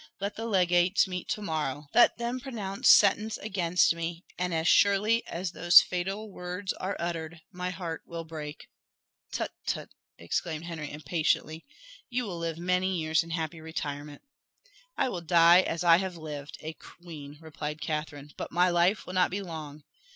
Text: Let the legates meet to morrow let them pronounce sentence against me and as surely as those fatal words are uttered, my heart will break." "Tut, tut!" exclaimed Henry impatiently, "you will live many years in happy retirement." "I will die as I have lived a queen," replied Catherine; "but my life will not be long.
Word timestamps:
Let 0.19 0.35
the 0.35 0.47
legates 0.47 1.07
meet 1.07 1.29
to 1.29 1.43
morrow 1.43 1.85
let 1.93 2.17
them 2.17 2.39
pronounce 2.39 2.89
sentence 2.89 3.37
against 3.37 3.93
me 3.93 4.25
and 4.35 4.51
as 4.51 4.67
surely 4.67 5.23
as 5.27 5.51
those 5.51 5.79
fatal 5.81 6.31
words 6.31 6.73
are 6.73 6.95
uttered, 6.99 7.39
my 7.51 7.69
heart 7.69 8.01
will 8.07 8.23
break." 8.23 8.67
"Tut, 9.31 9.51
tut!" 9.67 9.89
exclaimed 10.17 10.65
Henry 10.65 10.91
impatiently, 10.91 11.67
"you 12.09 12.25
will 12.25 12.39
live 12.39 12.57
many 12.57 12.97
years 12.97 13.21
in 13.21 13.29
happy 13.29 13.61
retirement." 13.61 14.23
"I 14.97 15.07
will 15.07 15.21
die 15.21 15.61
as 15.61 15.83
I 15.83 15.97
have 15.97 16.17
lived 16.17 16.57
a 16.61 16.73
queen," 16.73 17.37
replied 17.39 17.79
Catherine; 17.79 18.31
"but 18.37 18.51
my 18.51 18.69
life 18.71 19.05
will 19.05 19.13
not 19.13 19.29
be 19.29 19.43
long. 19.43 19.83